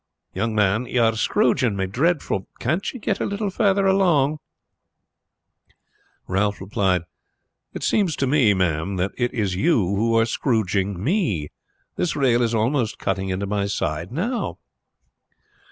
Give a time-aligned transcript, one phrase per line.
[0.33, 2.47] Young man, you are scrouging me dreadful!
[2.57, 4.39] Can't you get a little further along."
[6.27, 7.05] "It
[7.83, 11.51] seems to me, ma'am, that it is you who are scrouging me," Ralph replied.
[11.97, 14.57] "This rail is almost cutting into my side now."